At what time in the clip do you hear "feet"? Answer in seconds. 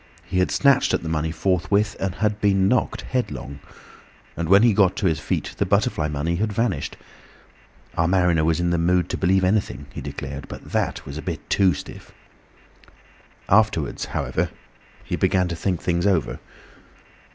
5.19-5.53